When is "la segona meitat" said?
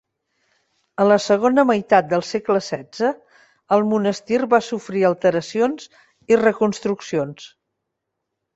1.09-2.07